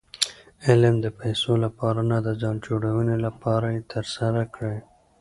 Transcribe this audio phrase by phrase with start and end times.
[0.67, 4.77] علم د پېسو له پاره نه، د ځان جوړوني له پاره ئې ترسره کړئ.